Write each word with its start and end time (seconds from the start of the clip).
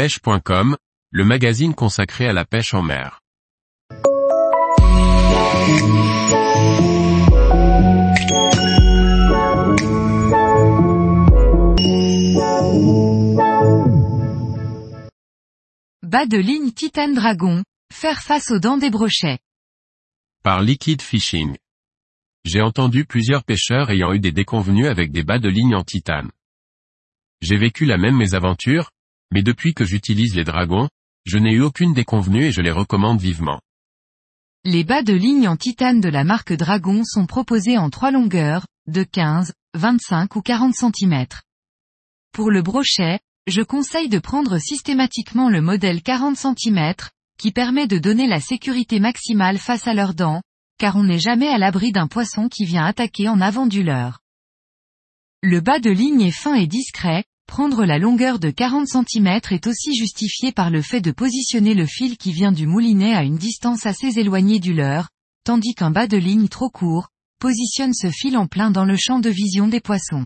pêche.com, 0.00 0.78
le 1.10 1.24
magazine 1.26 1.74
consacré 1.74 2.26
à 2.26 2.32
la 2.32 2.46
pêche 2.46 2.72
en 2.72 2.80
mer. 2.80 3.20
Bas 16.02 16.24
de 16.24 16.38
ligne 16.38 16.72
Titan 16.72 17.08
Dragon, 17.12 17.62
faire 17.92 18.22
face 18.22 18.50
aux 18.50 18.58
dents 18.58 18.78
des 18.78 18.88
brochets. 18.88 19.38
Par 20.42 20.62
Liquid 20.62 21.02
Fishing. 21.02 21.58
J'ai 22.46 22.62
entendu 22.62 23.04
plusieurs 23.04 23.44
pêcheurs 23.44 23.90
ayant 23.90 24.14
eu 24.14 24.18
des 24.18 24.32
déconvenues 24.32 24.86
avec 24.86 25.12
des 25.12 25.24
bas 25.24 25.38
de 25.38 25.50
ligne 25.50 25.74
en 25.74 25.84
titane. 25.84 26.30
J'ai 27.42 27.58
vécu 27.58 27.84
la 27.84 27.98
même 27.98 28.16
mésaventure, 28.16 28.90
mais 29.30 29.42
depuis 29.42 29.74
que 29.74 29.84
j'utilise 29.84 30.34
les 30.34 30.44
dragons, 30.44 30.88
je 31.24 31.38
n'ai 31.38 31.52
eu 31.52 31.62
aucune 31.62 31.94
déconvenue 31.94 32.46
et 32.46 32.52
je 32.52 32.60
les 32.60 32.70
recommande 32.70 33.20
vivement. 33.20 33.60
Les 34.64 34.84
bas 34.84 35.02
de 35.02 35.14
ligne 35.14 35.48
en 35.48 35.56
titane 35.56 36.00
de 36.00 36.08
la 36.08 36.24
marque 36.24 36.52
Dragon 36.52 37.02
sont 37.04 37.26
proposés 37.26 37.78
en 37.78 37.88
trois 37.88 38.10
longueurs, 38.10 38.66
de 38.86 39.02
15, 39.04 39.52
25 39.74 40.36
ou 40.36 40.42
40 40.42 40.74
cm. 40.74 41.26
Pour 42.32 42.50
le 42.50 42.62
brochet, 42.62 43.20
je 43.46 43.62
conseille 43.62 44.08
de 44.08 44.18
prendre 44.18 44.58
systématiquement 44.58 45.48
le 45.48 45.62
modèle 45.62 46.02
40 46.02 46.36
cm, 46.36 46.94
qui 47.38 47.52
permet 47.52 47.86
de 47.86 47.98
donner 47.98 48.26
la 48.26 48.40
sécurité 48.40 49.00
maximale 49.00 49.58
face 49.58 49.86
à 49.86 49.94
leurs 49.94 50.14
dents, 50.14 50.42
car 50.78 50.96
on 50.96 51.04
n'est 51.04 51.18
jamais 51.18 51.48
à 51.48 51.58
l'abri 51.58 51.92
d'un 51.92 52.06
poisson 52.06 52.48
qui 52.48 52.64
vient 52.64 52.84
attaquer 52.84 53.28
en 53.28 53.40
avant 53.40 53.66
du 53.66 53.82
leurre. 53.82 54.20
Le 55.42 55.60
bas 55.60 55.80
de 55.80 55.90
ligne 55.90 56.20
est 56.20 56.30
fin 56.30 56.54
et 56.54 56.66
discret, 56.66 57.24
prendre 57.50 57.84
la 57.84 57.98
longueur 57.98 58.38
de 58.38 58.50
40 58.50 58.86
cm 58.86 59.40
est 59.50 59.66
aussi 59.66 59.92
justifié 59.96 60.52
par 60.52 60.70
le 60.70 60.82
fait 60.82 61.00
de 61.00 61.10
positionner 61.10 61.74
le 61.74 61.84
fil 61.84 62.16
qui 62.16 62.32
vient 62.32 62.52
du 62.52 62.68
moulinet 62.68 63.12
à 63.12 63.24
une 63.24 63.38
distance 63.38 63.86
assez 63.86 64.20
éloignée 64.20 64.60
du 64.60 64.72
leurre, 64.72 65.08
tandis 65.42 65.74
qu'un 65.74 65.90
bas 65.90 66.06
de 66.06 66.16
ligne 66.16 66.46
trop 66.46 66.70
court, 66.70 67.08
positionne 67.40 67.92
ce 67.92 68.08
fil 68.08 68.36
en 68.36 68.46
plein 68.46 68.70
dans 68.70 68.84
le 68.84 68.96
champ 68.96 69.18
de 69.18 69.30
vision 69.30 69.66
des 69.66 69.80
poissons. 69.80 70.24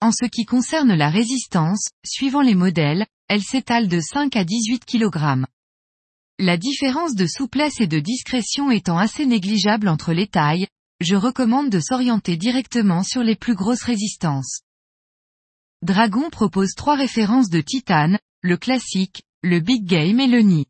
En 0.00 0.12
ce 0.12 0.24
qui 0.24 0.44
concerne 0.44 0.94
la 0.94 1.10
résistance, 1.10 1.88
suivant 2.06 2.42
les 2.42 2.54
modèles, 2.54 3.04
elle 3.28 3.42
s'étale 3.42 3.88
de 3.88 3.98
5 3.98 4.36
à 4.36 4.44
18 4.44 4.84
kg. 4.84 5.46
La 6.38 6.56
différence 6.56 7.16
de 7.16 7.26
souplesse 7.26 7.80
et 7.80 7.88
de 7.88 7.98
discrétion 7.98 8.70
étant 8.70 8.98
assez 8.98 9.26
négligeable 9.26 9.88
entre 9.88 10.12
les 10.12 10.28
tailles, 10.28 10.68
je 11.00 11.16
recommande 11.16 11.70
de 11.70 11.80
s'orienter 11.80 12.36
directement 12.36 13.02
sur 13.02 13.24
les 13.24 13.34
plus 13.34 13.56
grosses 13.56 13.82
résistances. 13.82 14.60
Dragon 15.82 16.28
propose 16.30 16.74
trois 16.76 16.96
références 16.96 17.50
de 17.50 17.60
titane, 17.60 18.18
le 18.42 18.56
classique, 18.56 19.22
le 19.42 19.60
big 19.60 19.84
game 19.84 20.18
et 20.18 20.26
le 20.26 20.40
nid. 20.40 20.66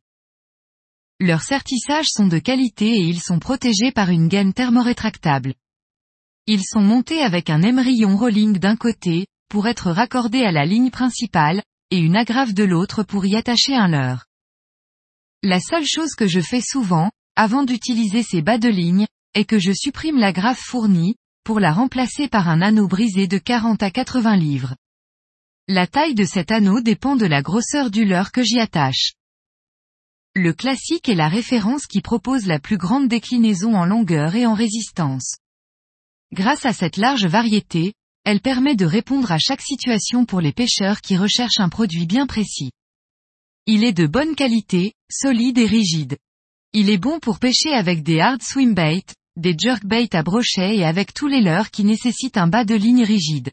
Leurs 1.18 1.42
sertissages 1.42 2.08
sont 2.10 2.26
de 2.26 2.38
qualité 2.38 2.86
et 2.86 3.02
ils 3.02 3.20
sont 3.20 3.38
protégés 3.38 3.90
par 3.90 4.10
une 4.10 4.28
gaine 4.28 4.52
thermorétractable. 4.52 5.54
Ils 6.46 6.64
sont 6.64 6.82
montés 6.82 7.20
avec 7.22 7.50
un 7.50 7.62
émerillon 7.62 8.16
rolling 8.16 8.58
d'un 8.58 8.76
côté, 8.76 9.26
pour 9.48 9.66
être 9.66 9.90
raccordés 9.90 10.44
à 10.44 10.52
la 10.52 10.66
ligne 10.66 10.90
principale, 10.90 11.62
et 11.90 11.98
une 11.98 12.16
agrafe 12.16 12.52
de 12.52 12.64
l'autre 12.64 13.02
pour 13.02 13.24
y 13.24 13.34
attacher 13.34 13.74
un 13.74 13.88
leurre. 13.88 14.26
La 15.42 15.58
seule 15.58 15.86
chose 15.86 16.14
que 16.14 16.26
je 16.26 16.40
fais 16.40 16.60
souvent, 16.60 17.10
avant 17.34 17.64
d'utiliser 17.64 18.22
ces 18.22 18.42
bas 18.42 18.58
de 18.58 18.68
ligne, 18.68 19.06
est 19.34 19.44
que 19.44 19.58
je 19.58 19.72
supprime 19.72 20.18
l'agrafe 20.18 20.60
fournie, 20.60 21.16
pour 21.44 21.60
la 21.60 21.72
remplacer 21.72 22.28
par 22.28 22.48
un 22.48 22.60
anneau 22.60 22.88
brisé 22.88 23.26
de 23.26 23.38
40 23.38 23.82
à 23.82 23.90
80 23.90 24.36
livres. 24.36 24.74
La 25.70 25.86
taille 25.86 26.14
de 26.14 26.24
cet 26.24 26.50
anneau 26.50 26.80
dépend 26.80 27.14
de 27.14 27.26
la 27.26 27.42
grosseur 27.42 27.90
du 27.90 28.06
leurre 28.06 28.32
que 28.32 28.42
j'y 28.42 28.58
attache. 28.58 29.12
Le 30.34 30.54
classique 30.54 31.10
est 31.10 31.14
la 31.14 31.28
référence 31.28 31.86
qui 31.86 32.00
propose 32.00 32.46
la 32.46 32.58
plus 32.58 32.78
grande 32.78 33.06
déclinaison 33.06 33.74
en 33.74 33.84
longueur 33.84 34.34
et 34.34 34.46
en 34.46 34.54
résistance. 34.54 35.36
Grâce 36.32 36.64
à 36.64 36.72
cette 36.72 36.96
large 36.96 37.26
variété, 37.26 37.92
elle 38.24 38.40
permet 38.40 38.76
de 38.76 38.86
répondre 38.86 39.30
à 39.30 39.36
chaque 39.38 39.60
situation 39.60 40.24
pour 40.24 40.40
les 40.40 40.54
pêcheurs 40.54 41.02
qui 41.02 41.18
recherchent 41.18 41.60
un 41.60 41.68
produit 41.68 42.06
bien 42.06 42.26
précis. 42.26 42.70
Il 43.66 43.84
est 43.84 43.92
de 43.92 44.06
bonne 44.06 44.36
qualité, 44.36 44.94
solide 45.10 45.58
et 45.58 45.66
rigide. 45.66 46.16
Il 46.72 46.88
est 46.88 46.96
bon 46.96 47.20
pour 47.20 47.38
pêcher 47.38 47.74
avec 47.74 48.02
des 48.02 48.20
hard 48.20 48.42
swim 48.42 48.72
bait, 48.72 49.04
des 49.36 49.54
jerkbait 49.58 50.16
à 50.16 50.22
brochet 50.22 50.78
et 50.78 50.86
avec 50.86 51.12
tous 51.12 51.26
les 51.26 51.42
leurres 51.42 51.70
qui 51.70 51.84
nécessitent 51.84 52.38
un 52.38 52.48
bas 52.48 52.64
de 52.64 52.74
ligne 52.74 53.04
rigide. 53.04 53.50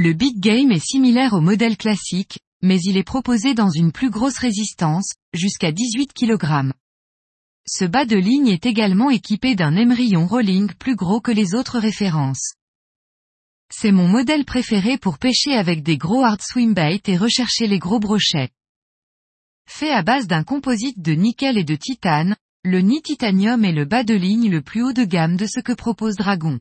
Le 0.00 0.12
Big 0.12 0.38
Game 0.38 0.70
est 0.70 0.78
similaire 0.78 1.32
au 1.32 1.40
modèle 1.40 1.76
classique, 1.76 2.38
mais 2.62 2.78
il 2.84 2.96
est 2.96 3.02
proposé 3.02 3.54
dans 3.54 3.68
une 3.68 3.90
plus 3.90 4.10
grosse 4.10 4.38
résistance, 4.38 5.14
jusqu'à 5.32 5.72
18 5.72 6.12
kg. 6.12 6.70
Ce 7.66 7.84
bas 7.84 8.04
de 8.04 8.14
ligne 8.14 8.46
est 8.46 8.64
également 8.64 9.10
équipé 9.10 9.56
d'un 9.56 9.74
émerillon 9.74 10.28
rolling 10.28 10.72
plus 10.74 10.94
gros 10.94 11.20
que 11.20 11.32
les 11.32 11.56
autres 11.56 11.80
références. 11.80 12.54
C'est 13.72 13.90
mon 13.90 14.06
modèle 14.06 14.44
préféré 14.44 14.98
pour 14.98 15.18
pêcher 15.18 15.54
avec 15.54 15.82
des 15.82 15.96
gros 15.96 16.22
hard 16.22 16.42
swim 16.42 16.74
bait 16.74 17.02
et 17.06 17.16
rechercher 17.16 17.66
les 17.66 17.80
gros 17.80 17.98
brochets. 17.98 18.50
Fait 19.68 19.90
à 19.90 20.04
base 20.04 20.28
d'un 20.28 20.44
composite 20.44 21.02
de 21.02 21.14
nickel 21.14 21.58
et 21.58 21.64
de 21.64 21.74
titane, 21.74 22.36
le 22.62 22.82
nid 22.82 23.02
titanium 23.02 23.64
est 23.64 23.72
le 23.72 23.84
bas 23.84 24.04
de 24.04 24.14
ligne 24.14 24.48
le 24.48 24.62
plus 24.62 24.84
haut 24.84 24.92
de 24.92 25.02
gamme 25.02 25.36
de 25.36 25.46
ce 25.46 25.58
que 25.58 25.72
propose 25.72 26.14
Dragon. 26.14 26.60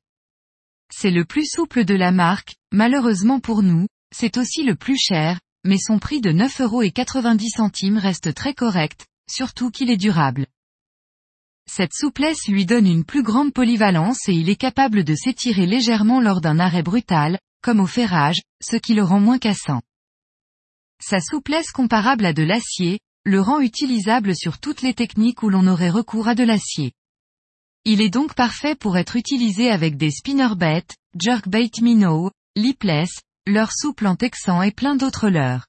C'est 0.92 1.12
le 1.12 1.25
plus 1.25 1.46
souple 1.46 1.86
de 1.86 1.96
la 1.96 2.12
marque, 2.12 2.56
malheureusement 2.72 3.40
pour 3.40 3.64
nous, 3.64 3.88
c'est 4.16 4.38
aussi 4.38 4.64
le 4.64 4.75
plus 4.75 4.98
cher, 4.98 5.40
mais 5.64 5.78
son 5.78 6.00
prix 6.00 6.22
de 6.22 6.31
9,90€ 6.31 7.98
reste 7.98 8.34
très 8.34 8.53
correct, 8.53 9.06
surtout 9.30 9.70
qu'il 9.70 9.92
est 9.92 9.97
durable. 9.97 10.47
Cette 11.70 11.94
souplesse 11.94 12.47
lui 12.47 12.66
donne 12.66 12.88
une 12.88 13.03
plus 13.03 13.24
grande 13.24 13.53
polyvalence 13.53 14.30
et 14.30 14.34
il 14.34 14.50
est 14.50 14.56
capable 14.56 15.03
de 15.03 15.16
s'étirer 15.16 15.66
légèrement 15.66 16.22
lors 16.22 16.40
d'un 16.40 16.59
arrêt 16.59 16.84
brutal, 16.84 17.38
comme 17.62 17.81
au 17.81 17.86
ferrage, 17.86 18.42
ce 18.64 18.78
qui 18.78 18.94
le 18.94 19.03
rend 19.03 19.20
moins 19.20 19.38
cassant. 19.38 19.81
Sa 21.02 21.20
souplesse 21.20 21.72
comparable 21.72 22.26
à 22.26 22.34
de 22.34 22.44
l'acier, 22.44 23.00
le 23.26 23.42
rend 23.42 23.59
utilisable 23.59 24.36
sur 24.36 24.59
toutes 24.59 24.81
les 24.81 24.94
techniques 24.94 25.44
où 25.44 25.50
l'on 25.50 25.68
aurait 25.68 25.90
recours 25.90 26.30
à 26.30 26.36
de 26.36 26.44
l'acier. 26.44 26.94
Il 27.90 28.02
est 28.02 28.09
donc 28.09 28.36
parfait 28.36 28.75
pour 28.75 28.98
être 28.98 29.16
utilisé 29.16 29.72
avec 29.72 29.96
des 29.96 30.12
spinnerbaits, 30.12 30.94
jerkbait 31.18 31.72
minnow, 31.81 32.31
lipless, 32.58 33.22
leurres 33.46 33.72
souples 33.72 34.08
en 34.08 34.18
texan 34.18 34.62
et 34.62 34.72
plein 34.72 34.98
d'autres 34.98 35.30
leurres. 35.30 35.68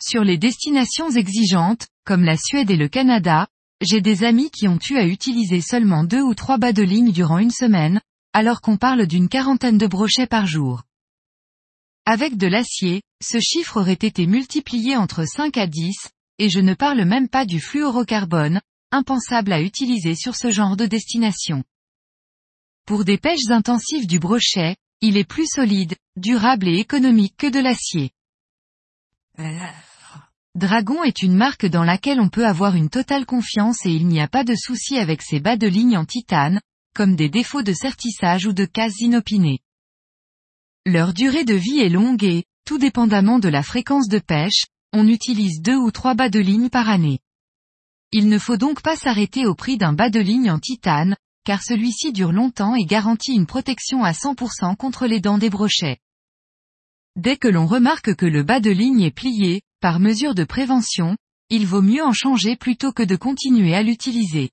Sur 0.00 0.22
les 0.22 0.38
destinations 0.38 1.10
exigeantes, 1.10 1.88
comme 2.04 2.22
la 2.22 2.36
Suède 2.36 2.70
et 2.70 2.76
le 2.76 2.86
Canada, 2.86 3.48
j'ai 3.80 4.00
des 4.00 4.22
amis 4.22 4.52
qui 4.52 4.68
ont 4.68 4.78
eu 4.90 4.96
à 4.96 5.04
utiliser 5.04 5.60
seulement 5.60 6.04
deux 6.04 6.22
ou 6.22 6.36
trois 6.36 6.56
bas 6.56 6.72
de 6.72 6.84
ligne 6.84 7.10
durant 7.10 7.38
une 7.38 7.50
semaine, 7.50 8.00
alors 8.32 8.60
qu'on 8.60 8.76
parle 8.76 9.08
d'une 9.08 9.28
quarantaine 9.28 9.78
de 9.78 9.88
brochets 9.88 10.28
par 10.28 10.46
jour. 10.46 10.84
Avec 12.06 12.36
de 12.36 12.46
l'acier, 12.46 13.02
ce 13.20 13.40
chiffre 13.40 13.80
aurait 13.80 13.94
été 13.94 14.28
multiplié 14.28 14.96
entre 14.96 15.24
5 15.24 15.56
à 15.56 15.66
10, 15.66 15.96
et 16.38 16.48
je 16.48 16.60
ne 16.60 16.74
parle 16.74 17.04
même 17.04 17.28
pas 17.28 17.44
du 17.44 17.58
fluorocarbone, 17.58 18.60
impensable 18.92 19.52
à 19.52 19.60
utiliser 19.60 20.14
sur 20.14 20.36
ce 20.36 20.50
genre 20.50 20.76
de 20.76 20.86
destination. 20.86 21.64
Pour 22.86 23.04
des 23.04 23.18
pêches 23.18 23.50
intensives 23.50 24.06
du 24.06 24.18
brochet, 24.18 24.76
il 25.00 25.16
est 25.16 25.24
plus 25.24 25.46
solide, 25.46 25.96
durable 26.16 26.68
et 26.68 26.78
économique 26.78 27.34
que 27.36 27.48
de 27.48 27.58
l'acier. 27.58 28.10
Dragon 30.54 31.02
est 31.02 31.22
une 31.22 31.34
marque 31.34 31.66
dans 31.66 31.84
laquelle 31.84 32.20
on 32.20 32.28
peut 32.28 32.46
avoir 32.46 32.76
une 32.76 32.90
totale 32.90 33.24
confiance 33.24 33.86
et 33.86 33.90
il 33.90 34.06
n'y 34.06 34.20
a 34.20 34.28
pas 34.28 34.44
de 34.44 34.54
souci 34.54 34.98
avec 34.98 35.22
ses 35.22 35.40
bas 35.40 35.56
de 35.56 35.66
ligne 35.66 35.96
en 35.96 36.04
titane, 36.04 36.60
comme 36.94 37.16
des 37.16 37.30
défauts 37.30 37.62
de 37.62 37.72
sertissage 37.72 38.46
ou 38.46 38.52
de 38.52 38.66
cases 38.66 39.00
inopinées. 39.00 39.60
Leur 40.84 41.14
durée 41.14 41.44
de 41.44 41.54
vie 41.54 41.80
est 41.80 41.88
longue 41.88 42.24
et, 42.24 42.44
tout 42.66 42.78
dépendamment 42.78 43.38
de 43.38 43.48
la 43.48 43.62
fréquence 43.62 44.08
de 44.08 44.18
pêche, 44.18 44.66
on 44.92 45.08
utilise 45.08 45.62
deux 45.62 45.76
ou 45.76 45.90
trois 45.90 46.14
bas 46.14 46.28
de 46.28 46.38
ligne 46.40 46.68
par 46.68 46.90
année. 46.90 47.20
Il 48.12 48.28
ne 48.28 48.38
faut 48.38 48.58
donc 48.58 48.82
pas 48.82 48.94
s'arrêter 48.94 49.46
au 49.46 49.54
prix 49.54 49.78
d'un 49.78 49.94
bas 49.94 50.10
de 50.10 50.20
ligne 50.20 50.50
en 50.50 50.58
titane, 50.58 51.16
car 51.44 51.62
celui-ci 51.62 52.12
dure 52.12 52.32
longtemps 52.32 52.74
et 52.76 52.84
garantit 52.84 53.32
une 53.32 53.46
protection 53.46 54.04
à 54.04 54.12
100% 54.12 54.76
contre 54.76 55.06
les 55.06 55.20
dents 55.20 55.38
des 55.38 55.50
brochets. 55.50 55.98
Dès 57.16 57.36
que 57.36 57.48
l'on 57.48 57.66
remarque 57.66 58.14
que 58.14 58.26
le 58.26 58.42
bas 58.42 58.60
de 58.60 58.70
ligne 58.70 59.02
est 59.02 59.10
plié, 59.10 59.62
par 59.80 59.98
mesure 59.98 60.34
de 60.34 60.44
prévention, 60.44 61.16
il 61.48 61.66
vaut 61.66 61.82
mieux 61.82 62.04
en 62.04 62.12
changer 62.12 62.56
plutôt 62.56 62.92
que 62.92 63.02
de 63.02 63.16
continuer 63.16 63.74
à 63.74 63.82
l'utiliser. 63.82 64.50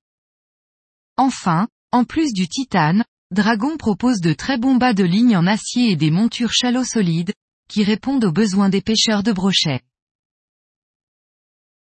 Enfin, 1.18 1.68
en 1.92 2.06
plus 2.06 2.34
du 2.34 2.48
titane, 2.48 3.04
Dragon 3.32 3.78
propose 3.78 4.22
de 4.22 4.34
très 4.34 4.58
bons 4.58 4.76
bas 4.76 4.94
de 4.94 5.04
ligne 5.04 5.38
en 5.38 5.46
acier 5.46 5.92
et 5.92 5.96
des 5.96 6.12
montures 6.12 6.54
shallow 6.54 6.84
solides, 6.84 7.34
qui 7.70 7.84
répondent 7.84 8.26
aux 8.26 8.32
besoins 8.32 8.70
des 8.70 8.82
pêcheurs 8.82 9.22
de 9.22 9.32
brochets. 9.32 9.82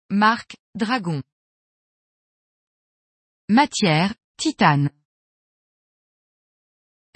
Marque, 0.09 0.55
Dragon. 0.75 1.23
Matière, 3.53 4.15
titane. 4.37 4.89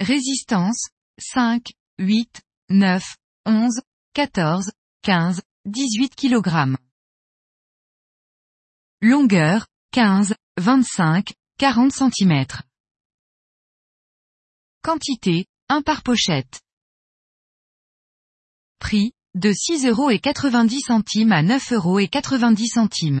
Résistance, 0.00 0.90
5, 1.16 1.72
8, 1.98 2.42
9, 2.68 3.16
11, 3.46 3.80
14, 4.12 4.70
15, 5.00 5.40
18 5.64 6.14
kg. 6.14 6.76
Longueur, 9.00 9.66
15, 9.92 10.34
25, 10.58 11.32
40 11.56 11.90
cm. 11.90 12.44
Quantité, 14.82 15.46
1 15.70 15.80
par 15.80 16.02
pochette. 16.02 16.60
Prix, 18.78 19.14
de 19.34 19.52
6,90 19.52 19.88
euros 19.88 20.10
à 20.10 21.42
9,90 21.42 21.72
euros. 21.72 23.20